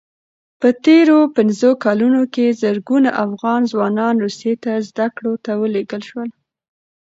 په 0.59 0.69
تېرو 0.85 1.19
پنځو 1.37 1.69
کلونو 1.85 2.21
کې 2.33 2.57
زرګونه 2.61 3.09
افغان 3.25 3.61
ځوانان 3.71 4.15
روسیې 4.23 4.53
ته 4.63 4.71
زدکړو 4.87 5.33
ته 5.45 5.51
ولېږل 5.61 6.01
شول. 6.09 6.29